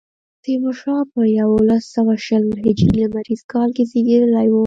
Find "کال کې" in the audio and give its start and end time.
3.53-3.83